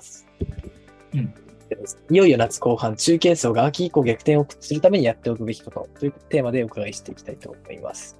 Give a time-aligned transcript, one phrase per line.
[0.00, 0.26] ます。
[1.14, 1.34] うん
[2.10, 8.18] いよいよ夏後半、中堅層が秋以降逆転をするためにやっておくべきことというテーマでお伺いしていきたいと思います。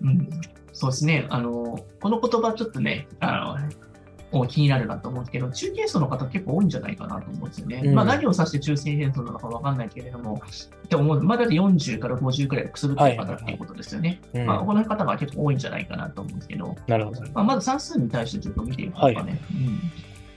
[0.00, 0.28] うん、
[0.72, 1.26] そうですね。
[1.30, 3.91] あの、この言葉ちょっとね、あの、
[4.32, 7.82] もう気になるなと思うんですけど、中堅層の方結構多いんじゃないかなと思うんですよね。
[7.84, 10.40] うんまあ何を指して中堅層なのかわかんないけれども、
[10.88, 14.20] でももうまだ40から50くらいくすぶってる方っていうことですよね。
[14.34, 17.20] うんまあ、この方が結構多いんじゃないかなと思うんですけど、なるほど。
[17.32, 19.14] まあ、まず算数に対してちょっと見ていこうかね。
[19.14, 19.34] はいう
[19.70, 19.92] ん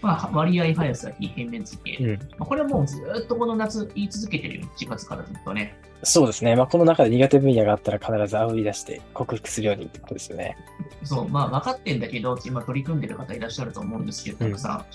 [0.06, 2.04] まあ、割合、速さ、比、平面付け。
[2.04, 5.76] うん、まあ、これはもうずーっとこの夏言い続けてるよ、1月からずっとね。
[6.04, 6.56] そうですね。
[6.56, 10.56] まあ、この中で苦手分野があったら必ず煽り出して克服するようにってことですよね。
[11.04, 14.86] そう、まあ分かってんだけど、今取り組んでる方いらっしゃると思うんですけど、たくさん。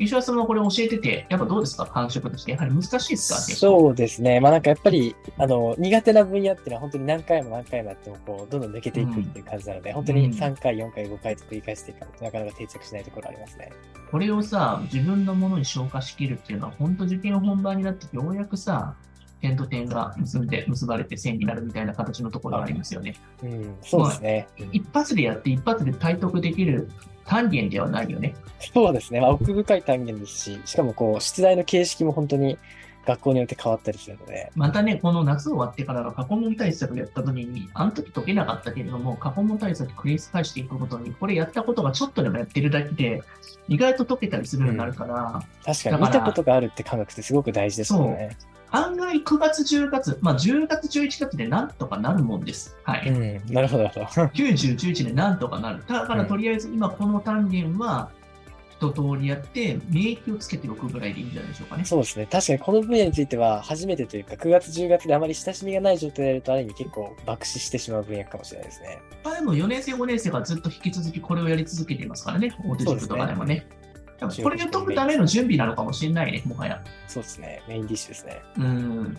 [0.00, 1.84] 石橋さんはこれ教えてて、やっぱどうですか？
[1.84, 2.52] 感触として。
[2.52, 3.38] やはり難しいですか？
[3.38, 4.40] そうですね。
[4.40, 13.70] まあなんかやっぱり、あの、苦手な分野っていうのは本当に何回も何回もやっても、こう、どんどん抜けていくっていう感じなので、本当に3回、4回、5回と繰り返していかないとなかなか定着しないところありますね。
[14.10, 18.94] これをさ、自分のものに消化しきるっていうのは、本当受験本番になって、ようやくさ、
[19.42, 23.16] 点と点が結んで、結ばれて線になるみたいな形のところがありますよね。
[23.42, 24.48] うん、そうですね。
[24.72, 26.90] 一発でやって、一発で体得できる
[27.30, 28.34] 単元ではないよね。
[28.74, 29.20] そうですね。
[29.20, 32.58] まあ、奥深い単元ですし、しかもこう、出題の形式も本当に
[33.06, 34.50] 学校によって変わったりするので。
[34.56, 43.22] またね、この夏終わってからの過去問対策やった時に、あの時解けなかったけれども、過去問対策繰り返していくことに、これやったことがちょっとでもやってるだけで、
[43.68, 48.36] 意外と解けたりするようになるから、確かにだから見たことがあるって感覚ってすごく大事ですよね。
[48.72, 52.76] 案外9月、10月、まあ10月、11月でなんとかなるもんです。
[52.84, 53.08] はい。
[53.08, 53.12] う
[53.50, 54.26] ん、なるほど、なるほど。
[54.26, 55.82] 90、11でなんとかなる。
[55.86, 58.10] だからとりあえず今この単元は
[58.70, 61.84] 一通りやって、免疫をつけておくぐらいでいいんじゃないでしょうかね。
[61.84, 62.26] そうですね。
[62.30, 69.02] 確かにこの分野については初めてというか、9月、10月であまり親しみがない状態でやると、ある意味結構爆死してしまう分野かもしれないですね。
[69.22, 73.66] まあでも4年生、5年生がずっと引き続きこれをやり続けていますからね、大手塾とかでもね。
[74.20, 76.82] これを解くための準備なのかもしれないね、もはや。
[77.06, 77.62] そうですね。
[77.68, 78.42] メインディッシュですね。
[78.58, 79.18] うん。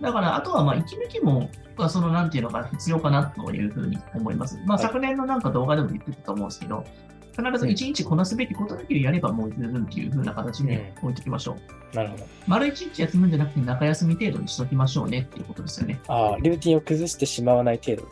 [0.00, 4.58] だから、あとは、まあ、息抜きも、まあその、なんていうのか、必要かなというふうに思います。
[4.66, 6.84] まあ、はい昨年のなんか動画でも言ってたと思うんですけど、
[7.32, 11.56] 必ず1日こなすべきことだけをやればもう十分っていうふうな形に置いておきましょ
[11.92, 11.96] う。
[11.96, 12.26] なるほど。
[12.46, 15.98] 丸1日休むんじゃなくて中休み程度にしときましょうねっていうことですよね。
[16.08, 18.08] ああ、ルーティンを崩してしまわない程度。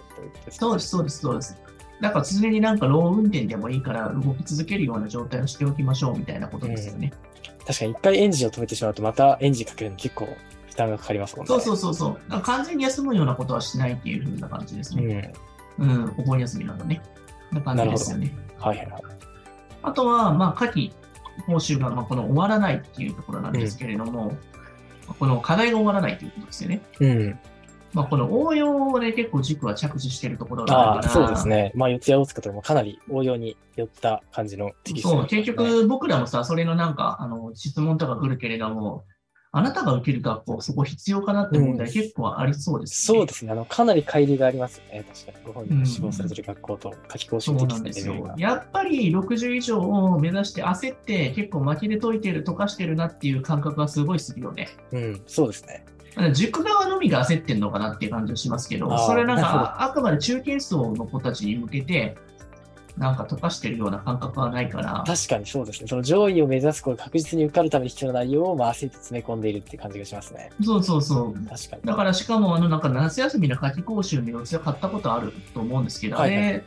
[0.51, 1.57] そうです、そうです、そうです。
[2.01, 7.13] だから常になんかロー運転でもいいから動き続けるような状態をしておきましょうみたいなことですよね。
[7.67, 10.29] 確かに一回エンジンを止めてしまうと、またエンジンかけるのに結構
[10.69, 11.49] 負担がかかりますもんね。
[11.49, 12.41] そうそうそうそう。
[12.43, 15.33] 完全に休むようなことはしないっていうふうな感じですね。
[15.79, 17.03] うん、お盆休みなどね。
[17.53, 18.35] な感じですよね。
[18.59, 18.63] うん。
[18.63, 19.03] はいはいはい。
[19.83, 20.93] あとは、まあ、夏季
[21.47, 24.37] 報酬が、まあ、この終わらないっていうところなんですけれども、
[25.19, 26.81] この課題が終わらないということですよね。
[27.01, 27.39] うん。
[27.93, 31.73] まあ、この応用をね、結構軸は着地しているところがあるそうですね。
[31.75, 39.05] まあ、四谷大塚とかもかなり応用に寄った感じのテキストそう、結局僕らもさ、それのなんか、あの、質問とか来るけれども、
[39.53, 43.19] あなたが受ける学校、そこ必要かなって問題うん結構ありそうですね。
[43.19, 43.51] そうですね。
[43.51, 45.05] あの、かなり乖離がありますよね。
[45.13, 45.45] 確かに。
[45.45, 48.39] ご本人が志望されてる学校と夏季講習そうテキストなんですよのレベルが。。
[48.39, 54.69] やっぱり60以上を目指して焦って結構巻きで解いてる、溶かしてるなっていう感覚がすごいするよね。
[54.93, 55.85] うん、そうですね。
[56.33, 62.17] 塾側のみが焦ってるのかなっていう感じがしますけど、それなんかああくまで中堅層の子たちに向けて、
[62.97, 65.89] なんか溶かしてるような感覚はないから、確かにそうですね。
[65.89, 70.51] その上位を目指す子が確実に受かるために必要な内容を、まあ、焦って詰め込んでいるって感じがしますね。
[70.63, 71.35] そうそうそう。
[71.49, 71.83] 確かに。
[71.85, 76.65] だからしかもあのなんか夏休みの夏季講習の様子を買ったことあると思うんですけど、はいはいあれ、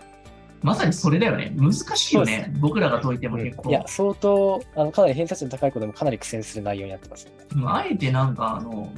[0.63, 1.53] まさにそれだよね。
[1.55, 2.53] 難しいよね。
[2.59, 3.69] 僕らが解いても結構。
[3.69, 7.45] いや、相当、あの、かなり偏差値の高い子でもかなり苦戦する内容になってますよね。
[7.55, 8.89] うんあえてなんかあの、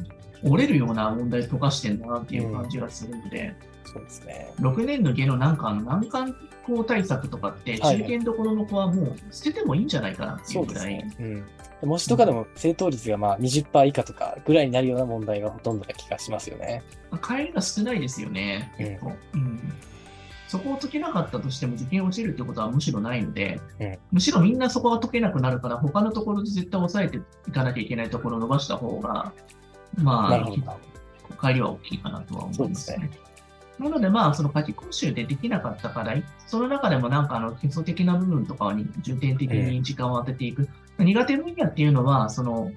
[0.45, 4.53] 折れるような問題解かしてんだなっていう感じがするので、そうですね。
[4.59, 6.35] 6年の下のなんか難関
[6.65, 10.97] 校対策とかって、はい中堅どころの子はもう捨ててもいいんじゃないかなっていそううぐらい。
[10.97, 11.43] ですね。
[11.81, 11.89] うん。
[11.89, 16.83] 模試とかでも正答率がまあ20%以下とかぐらいになるような問題がほとんどな気がしますよね。
[17.21, 19.13] 帰りが少ないですよね、結構。
[19.33, 19.73] うん
[20.47, 29.33] そこを解けなかったとしても受験落ちるってことはむしろないので、うんむしろみんなそこが解けなくなるから、他のところで絶対抑えていかなきゃいけないところを伸ばした方が、
[29.97, 30.45] まあ。
[31.41, 33.09] 帰りは大きいかなとは思いますね。
[33.79, 40.69] なので、まあ、その夏季講習でできなかった課題、その中でもなんかあの基礎的な部分とかに重点的に時間を当てていく。
[40.97, 42.71] 苦手分野っていうのは、その、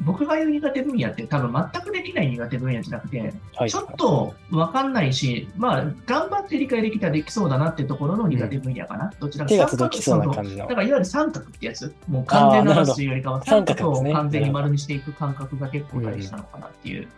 [0.00, 3.70] 僕が言う苦手分野って多分全くできない苦手分野じゃなくて、はい。
[3.70, 9.12] ちょっとわかんないし、まあ、頑張って理解できたらできそうだなっていうところの苦手分野かな。
[9.18, 10.74] どちらか手が届きそうな感じのだか。
[10.74, 17.08] らいわゆる三角ってやつ、もう完全な話というよりかは、三角を完全に丸にしていく感覚が結構大事なのかなっていう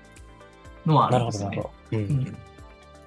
[0.86, 1.56] のはあなるほど、るんですよね。
[1.56, 1.96] なるほど。
[1.96, 1.96] う。
[1.96, 2.36] うんん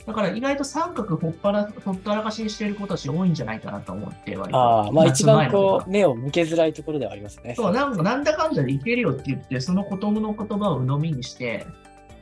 [0.06, 7.53] だから意外と三角ほっぱら、ほったらかしにしている子たち多いんじゃないかなと思って、割とああ、まあ一番こう、目を向けづらいところではありますね。
[7.56, 11.65] そう、なんか、なんだかんだでいけるよって言って、その子供の言葉を鵜呑みにして、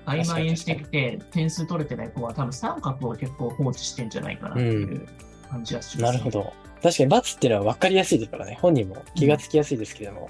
[0.06, 5.08] 曖昧にしてきて、点数取れてない子は多分三角を結構放置してんじゃないかなっていう
[5.50, 6.30] 感じがします、なるほ。
[6.32, 6.54] ど。
[6.82, 8.58] 確かに×っていうのは分かりやすいですからね。
[8.62, 10.30] 本人も気がつきやすいですけども、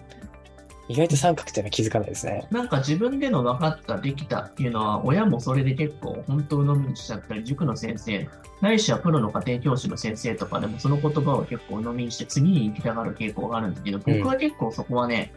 [0.90, 2.48] 意外と三角っていうのは気づかないですね。
[2.50, 8.28] なんか自分での分かった、できたっていうのは、親もそれで結構本当鵜呑みにしちゃったり、塾の先生、
[8.60, 15.32] ないしはプロの家庭教師の先生とかでもその言葉を結構鵜呑みにして次に行きたがる傾向があるんだけど、僕は結構そこはね、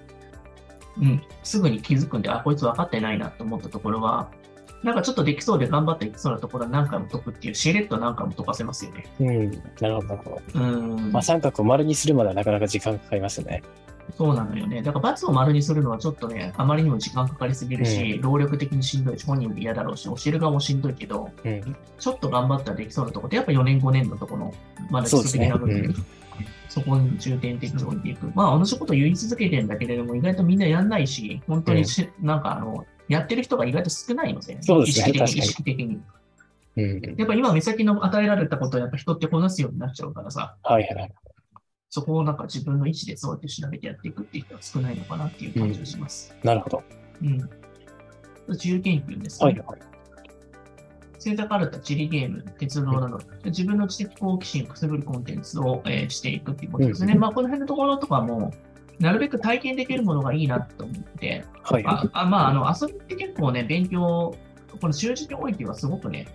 [0.99, 4.31] うん、すぐに気づくんで、あ、こいつ分かってないなと思ったところは、
[4.83, 9.05] なんかちょっとできそうで頑張っていきそうなところは何回も解くっていう、しれっと何回も解かせますよね。
[9.21, 9.51] うん。
[9.81, 10.43] なるほど。
[10.55, 11.13] うん。
[11.13, 13.63] まあ三角を丸にするまではなかなか時間かかりますよね。
[14.17, 14.83] そうなのよね。
[14.83, 21.77] だから罰を丸にするのはちょっとね、あまりにも時間かかりすぎるし、労力的にしんどいし、本人も嫌だろうし、教える側もしんどいけど、うん。
[21.99, 24.55] ちょっと頑張ったらできそうなところって、やっぱ4年、5年のところの、
[24.91, 26.07] まだ基礎的な部分、そうですね
[26.69, 28.33] そこに重点的に置いていく。
[28.35, 36.01] まあ、同じことを言い続けてるんだけれども、意外とみんなやんないし、本当にし、なんかあの、やってる人が意外と少ないので、そうですね意識的に、意識的に。
[36.77, 37.15] うん。
[37.19, 41.13] やっぱ今、目先の与えられたことをやっぱ人ってこなすようになっちゃうからさ、はいはいはい。
[41.95, 46.35] そこをなんか自分の位置でそうやって調べてやっていくっていう人は少ないのかなっていう感じがします。
[46.43, 46.83] なるほど。
[47.23, 47.51] うん。
[48.49, 49.47] 自由研究ですね。
[49.47, 49.79] はいはい。
[51.17, 57.13] 星座カルタ、地理ゲーム、鉄道など、自分の知的好奇心をくすぐるコンテンツを、えーしていくっていうことですね。
[57.13, 58.55] うんまあ、この辺のところとかも、
[58.99, 64.35] なるべく体験できるものがいいなと思って、はいはああまあ、あの、遊びって結構ね、勉強、
[64.81, 66.27] この習字においてはすごくね、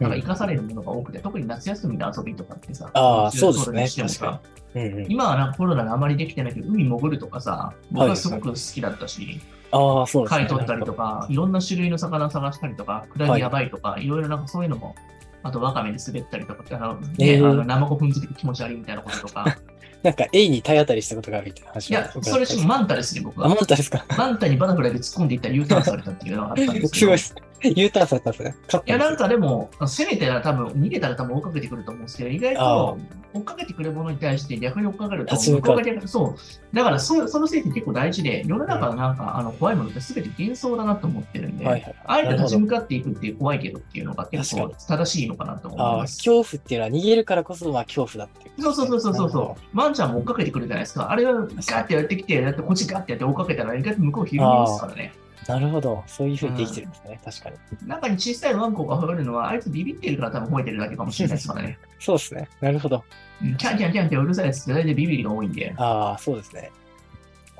[0.00, 4.40] なんか生かされるものが多くて、特に夏休みの遊びとかってさ、ああそうですねにしてもさ
[4.74, 4.78] い。
[4.78, 5.12] うんうん。
[5.12, 9.40] 今はなんかコロナであまりできてないけど、海潜るとかさ、僕はすごく好きだったし、
[9.72, 10.38] ああ、そうですね。
[10.40, 14.94] 貝取ったりとか、いろんな種類の魚探したりとか、クラゲやばいとか、いろいろなんかそういうのも、
[15.42, 19.58] あとワカメで滑ったりとか、あの、あの生子踏んづけて気持ち悪いみたいなこととか、
[20.02, 23.56] なんか、エイに体当たりしたことがあるみたいな話いや、それしあ、マンタですね、僕マンは。
[23.66, 26.88] タですかマンタにバタフライで突っ込んでいったら U ターンされたっていうのがあったんですけど。
[26.94, 27.34] すごいです。
[27.76, 28.56] U ターンされたんですね。
[28.86, 32.98] いや、なんかでも、攻めてたら多分、逃げたら多分追っかけてくると思うんですけど、意外あと
[33.34, 36.76] 追っかけてくるものに対して逆に追っかけると、向こうが逆そう。
[36.76, 41.94] だからそ、そのせいって結構大事で、世の中のなんか、あの怖いものって全て幻想だなと思ってるんで、はいはい。
[42.04, 46.18] あえて立ち向かっていくっていう怖いけどっていうのが結構正しいのかなと思います。
[46.18, 48.62] 恐怖っていうのは逃げるからこそ、まあ恐怖だっていう。
[48.62, 49.78] そうそうそうそうそうそう。
[49.78, 51.10] ワンちゃんも追っかけてくるじゃないですか。
[51.10, 55.12] あれがガーってやってきて、だってこっちガーってやって追っかけたら、意外と向こうひるみますからね。
[55.50, 55.60] ど。
[55.60, 56.04] なるほど。
[56.06, 57.20] そういうふうにできてるんですね。
[57.24, 57.56] 確かに。
[57.88, 61.78] 中に小さいワンコが吠えるのは、あいつビビってるから多分吠えてるだけかもしれないですからね。
[61.98, 62.48] そうですね。
[62.60, 63.04] なるほど。
[63.42, 65.72] うんキャンキャンキャンってうるさいやつって大体ビビりが多いんで。
[65.76, 66.70] ああ、そうですね。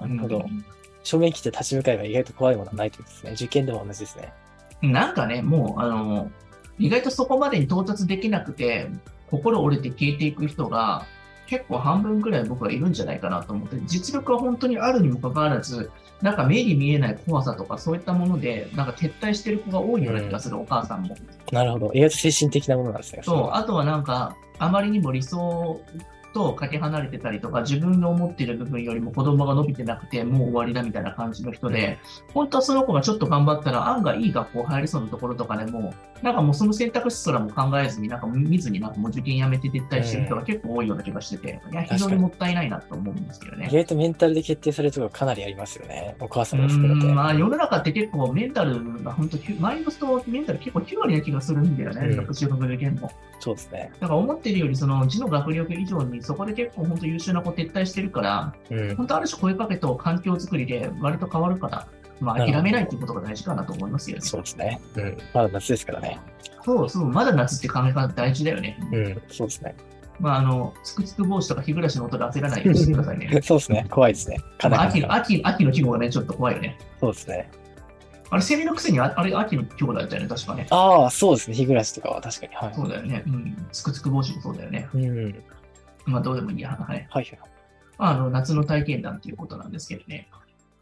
[0.01, 0.39] なるほど。
[0.39, 0.65] うん
[1.03, 3.33] 正面切って立ち向かえば意外と怖いものはないということですね。
[3.33, 4.33] 受験でも同じですね。
[4.83, 6.31] なんかね、もう、あの、
[6.79, 8.89] 意外とそこまでに到達できなくて、
[9.31, 11.07] 心折れて消えていく人が、
[11.47, 15.91] 結構半分くらい僕はいるんじゃないかなと思って、実力は本当にあるにもかかわらず、
[16.23, 21.17] なんか目に見えない怖さとかそういったもので、なんか撤退してる子が多いような気がする、お母さんも。
[21.51, 21.91] なるほど。
[21.95, 23.23] 意外と精神的なものなんですね。
[23.25, 25.81] そう、あとはなんか、あまりにも理想
[26.33, 31.99] とかけ離れてたりとか、自分の思っている部分よりも子供が伸びてなくて、もう終わりだみたいな感じの人で、
[32.33, 43.75] 本当はその子がちょっと頑張ったら、案外いい学校入りそうなところとかでも、なんかもうその選択肢すらも考えずに、なんか見ずになんかもう受験やめて撤退してる人が結構多いような気がしてて、いや、非常にもったいないなと思うんですけどね意。
[43.75, 46.15] 外とメンタルで決定されるところかなりありますよね。
[46.21, 47.07] お母さうんも含めて。
[47.07, 53.11] んまあ世の中って結構メンタルが本当、マインドとメンタル結構9割な気がするんだよね、うん学習学受験も。
[53.39, 53.91] そうですね。
[54.01, 58.97] だから思ってるより、その字の学力以上に、そこで結構本当優秀な子撤退してるから、うん。
[58.97, 61.87] 本当ある種声かけと環境づくりで割と変わるから、
[62.21, 64.23] まあ諦めないっていうことが大事かなと思いますよね。
[64.23, 64.81] そうですね。
[64.97, 65.19] うん。
[65.35, 66.19] まだ夏ですからね。
[66.65, 68.79] そうそう、まだ夏って考え方大事だよね。
[68.93, 69.23] うん。
[69.29, 69.75] そうですね。
[70.19, 73.29] まああの、つくつく帽子とか日暮らしの音で焦らないようにしてくださいね。
[73.43, 73.87] そうですね。
[73.91, 74.39] 怖いですね。
[74.59, 75.21] かまあ秋の、なり。
[75.21, 76.79] 秋、秋の季語がね、ちょっと怖いよね。
[77.01, 77.51] そうですね。
[78.33, 80.67] あれ、セミのくせにああれ、秋の季語だったよね、確かね。
[80.71, 81.57] ああ、そうですね。
[81.57, 82.55] 日暮らしとかは確かに。
[82.55, 82.75] はい。
[82.75, 83.25] そうだよね。
[83.27, 83.67] うん。
[83.73, 84.89] つくつく帽子もそうだよね。
[84.95, 85.43] うん。
[86.05, 86.71] はいまあどうでもいいや。
[86.71, 87.07] はい。
[87.11, 87.39] はい。
[87.99, 90.29] まあ、あの夏の体験談ということなんですけどね。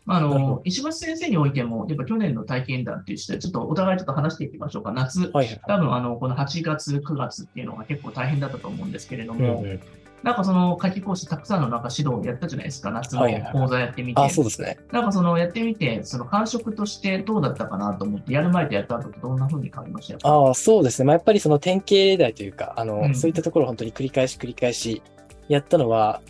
[0.08, 4.90] まあ、の石橋先生においても、やっぱ去年の体験談っていうして、ちょっとお互いちょっと話していきましょうか。
[4.92, 5.60] 夏、はいはい。
[5.66, 9.80] 多分あのこの8月、9月っていうのが結構大変だったと思うんですけれども、うんうん。
[10.22, 14.20] なんかその夏季講師たくさんのなんか指導をやったじゃないですか、夏のはいはいはい講座やってみて。
[14.20, 14.78] あそうですね。
[14.90, 20.18] なんかそのやってみて、その感触としてどうだったかなと思って、やる前とやった後とどんな風に変わりました？
[20.18, 21.06] かああ、そうですね。
[21.06, 25.02] まあ、やっぱりその典型例題というか、あの、うんそういったところを本当に繰り返し繰り返し
[25.48, 26.20] やったのは、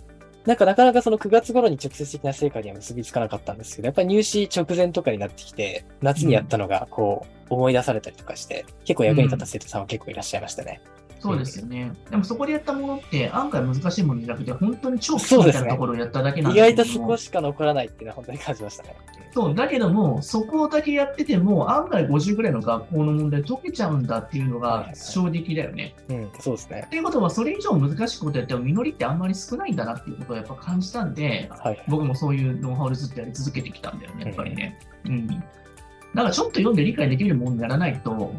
[0.44, 10.80] なんかなかなかその9月頃に直接的な成果には結びつかなかったんですけど、やっぱり入試直前とかになってきて、夏にやったのがこう思い出されたりとかして、結構役に立った生徒さんは結構いらっしゃいましたね。
[11.20, 11.92] そうですよね。
[12.10, 18.96] でもそこでやったものって案外難しいものじゃなくて、本当に超基礎みたいなところをやっただけなん意だけども外とそこしか残らないっていうのは本当に感じましたね。
[19.32, 25.94] そう、だけども、そこだけやってても、案外50ぐらいの学校の問題解けちゃうんだっていうのが衝撃だよね。
[26.08, 26.88] うん、そうですねっ。
[26.88, 31.84] ていうことは、それ以上難しいことやっても、実りってあんまり少ないんだなっていうことをやっぱ感じたんで、はい。
[31.88, 34.78] 僕もそういうノウハウでずっとやり続けてきたんだよね、やっぱりね。
[35.04, 35.26] うん。
[35.28, 38.32] だからちょっと読んで理解できるものにならないと、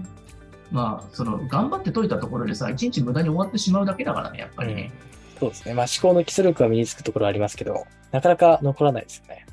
[0.72, 4.92] まあ、その、頑張って解いたところでさ、一日無駄に終わってしまうだけだからね、やっぱりね。
[5.40, 5.74] そうですね。
[5.74, 9.46] まあ思考の基礎力は身につくところはありますけど、なかなか残らないですよね。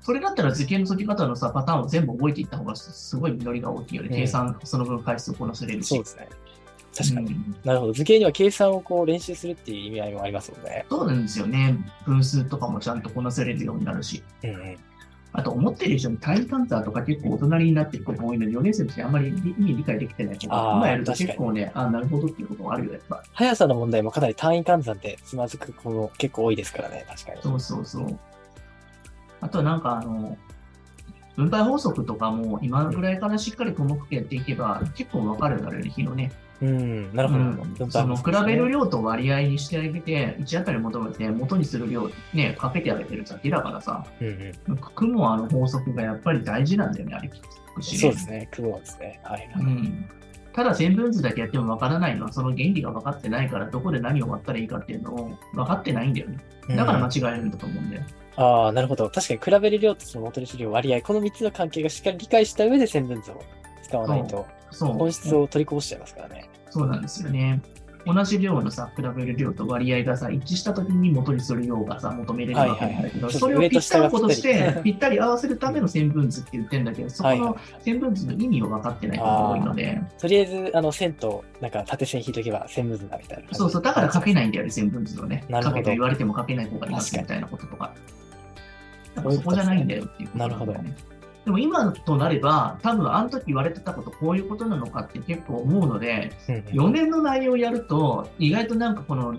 [0.00, 4.08] それだったら図形の解き方のさ、パターンを全部覚えていった方がすごい実りが大きいよね。
[4.08, 5.88] うん計算、その分回数をこなせれるし。
[5.88, 6.28] そうですね。
[6.96, 7.32] 確かに。
[7.32, 7.92] うんなるほど。
[7.92, 10.86] 図形には計算をこう練習するっていう意味合いもありますもんね。
[10.90, 11.78] そうなんですよね。
[12.04, 14.22] 分数とかもちゃんとこなせれるようになるし。
[14.42, 14.76] うんうん。
[15.36, 23.24] あと、思ってる以上に単位換算とか結構大人になってる子が多いので、4年生としてあんまり意味理解できてない子あーが、今やると結構ね、あなるほどっていうことがあるよ、やっぱ。
[23.32, 27.04] 速さの問題もかなり単位換算でつまずく子も結構多いですからね。
[27.08, 27.42] 確かに。
[27.42, 28.18] そうそうそう。
[29.40, 30.38] あとはなんかあの、
[31.34, 36.30] 分配法則とかも今ぐらいからしっかり細かくやっていけば結構わかるようになるよね、日のね。
[36.62, 37.14] うん。
[37.14, 37.40] なるほど。
[37.40, 44.76] うんその比べる量と割合にしてあげて、1あたり求めて元にする量ね、かけてあげてるだけだからさ、うんうん。
[44.94, 47.30] 雲はあの法則がやっぱり大事なんだよね、あれ
[47.80, 48.48] そうですね。
[48.52, 49.20] 雲はですね。
[49.24, 49.50] はい。
[49.58, 50.08] うん
[50.54, 56.38] ただ線分図だけやってもわからないのは、その原理が分かってないから、どこで何を割ったらいいかっていうのを分かってないんだよね。
[56.76, 58.02] だから間違えるんだと思うんだよ。
[58.36, 59.10] ああ、なるほど。
[59.10, 63.42] 確かに比べる量とその元にする量割合、この3つの関係がしっかり理解した上で線分図を
[63.82, 64.92] 使わないと、そう。
[64.94, 66.48] 本質を取りこぼしちゃいますからね。
[66.70, 67.60] そうなんですよね。
[68.06, 83.54] 同じ量のさ、比べる量と割合がさ、一致したときに元にする量がさ、求めれるわけなんだけど、はいはいはいそれをぴったりことして、ぴったり合わせるための線分図って言ってんだけど、そこはいの線分図の意味を分かってないことが多いので、とりあえず、あの、線と、なんか縦線引いとけば線分図だみたいな。
[83.54, 85.42] そうそう、だから書けないんだよね、線分図をね。
[85.50, 87.94] 書けと言われても書けない方がいますみたいなこととか。
[89.22, 90.94] かそこじゃないんだよっていうことんだよねなるほ
[91.44, 99.36] でも今となれば、多分あの時言われてたこと、こういうことなのかって結構思うので、うんうん4年の内容をやると、意外となんかこの、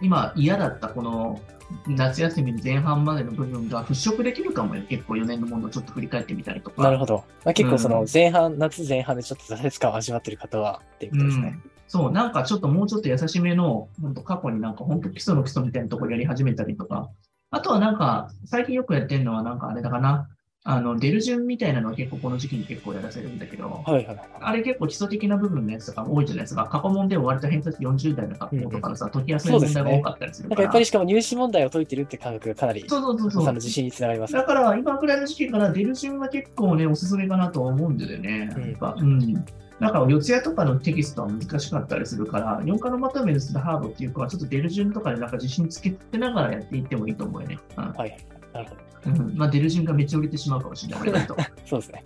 [0.00, 1.40] 今嫌だったこの
[1.86, 4.82] 夏休みの前半までの部分が払拭できるかもよ。
[4.88, 6.82] 結構4年のものをちょっと振り返ってみたりとか。
[6.82, 7.24] なるほど。
[7.44, 11.58] まあ、結構そのうん前半、夏前半でちょっと挫折感を味わってる方はっていうことですね。
[11.88, 17.10] そう、なんかちょっともうちょっと優しめの、本当過去になんか本当基礎の基礎みたいなところやり始めたりとか、
[17.50, 20.28] あとはなんか、最近よくやってるのはなんかあれだかな、
[20.64, 24.18] あの、出る順みたいなのは結構この時期に結構やらせるんだけど、はいはいはい。
[24.40, 26.66] あれ結構基礎的な部分のやつとか多いじゃないですか。
[26.66, 30.54] 過去問でも割と偏差値40代の学校とかのさ、解きやすい問題が多かったりするから。
[30.54, 33.44] なんかやっぱりしかも入試問題を解いてるって感覚がかなり、そうそうそうそう。
[33.46, 38.52] の自信につながりますねだから今ぐらいの時期から出る順は結構ね、おすすめかなとは思うんだよね。
[38.56, 39.44] うんやっぱうん。
[39.80, 47.58] なんか四谷とかのテキストは難しかったりするから、4科のまとめにするハードっていうかは、ちょっと出る順とかでなんか自信つけてながらやっていってもいいと思うよね。
[47.76, 48.41] うんはいはい。
[48.52, 48.82] なるほど。
[49.04, 51.36] うんまあ、出る順がめっちゃ売れてしまうかもしれない、俺だと。
[51.66, 52.04] そうですね。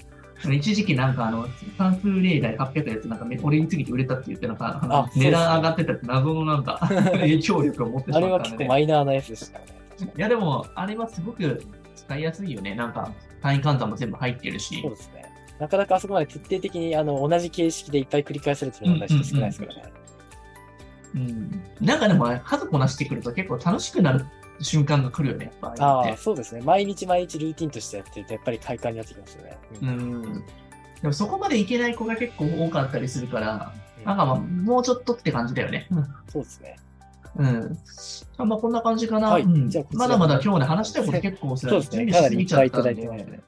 [0.55, 1.47] 一時期なんかあの、
[1.79, 6.79] 関数例題800のやつなんかめ俺について売れたって言ってなんか、値段上がってたって謎のなんか
[7.13, 9.65] 影響力を持ってしまあれはったんで、結構マイナーなやつでしたね。
[10.17, 11.63] いやでも、あれはすごく
[11.95, 12.75] 使いやすいよね。
[12.75, 13.11] なんか、
[13.41, 14.91] 単位換算も全部入ってるしにそう。
[14.91, 15.25] ですね。
[15.59, 19.83] なかなかあそこまで徹底的にあの同じ形式でいっぱい繰り返されてる問題って少ないですからね。
[21.15, 21.63] うん。
[21.81, 24.27] なんかでも、数こなしてくると結構楽しくなる
[24.61, 25.47] 瞬間が来るよね。
[25.63, 26.63] やっぱあそうですね。
[26.63, 29.59] 毎日毎日ルーティンとしてやってると、やっぱり快感になってきますよね。
[29.83, 30.45] ううんん。
[31.03, 35.89] でもそこまでいけない子が結構多かったりするから、うんなんかまあ、もうちょっとって感じだよね。
[36.33, 36.77] そうですね。
[37.37, 37.79] うん。
[38.47, 39.31] まあ、こんな感じかな。
[39.31, 39.47] はい
[39.93, 43.41] まだまだ今日ね、話したいこと結構さそうですねかなりいっぱいいただいてますね